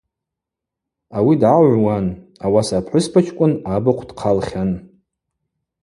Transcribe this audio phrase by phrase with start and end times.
[1.17, 2.05] Ауи дгӏагӏвуан,
[2.45, 4.71] ауаса апхӏвыспачкӏвын абыхъв дхъалхьан.